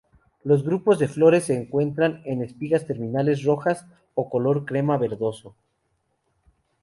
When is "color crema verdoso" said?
4.31-5.53